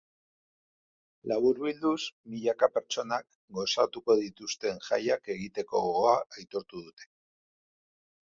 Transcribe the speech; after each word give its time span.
Laburbilduz, 1.31 2.05
milaka 2.35 2.69
pertsonak 2.77 3.27
gozatuko 3.59 4.15
dituzten 4.23 4.81
jaiak 4.87 5.31
egiteko 5.37 5.83
gogoa 5.89 6.15
aitortu 6.23 6.83
dute. 6.87 7.09